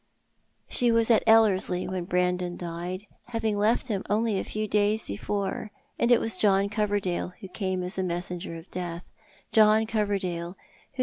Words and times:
She 0.67 0.91
was 0.91 1.11
at 1.11 1.21
Ellerslie 1.27 1.87
when 1.87 2.05
Brandon 2.05 2.57
died, 2.57 3.05
having 3.25 3.55
left 3.55 3.87
liim 3.87 4.01
only 4.09 4.39
a 4.39 4.43
few 4.43 4.67
days 4.67 5.05
before, 5.05 5.69
and 5.99 6.11
it 6.11 6.19
was 6.19 6.39
John 6.39 6.69
Coverdale 6.69 7.33
who 7.41 7.47
came 7.47 7.83
as 7.83 7.93
the 7.97 8.03
messenger 8.03 8.55
of 8.55 8.71
death; 8.71 9.05
John 9.51 9.85
Coverdale, 9.85 10.57
whoso 10.95 10.99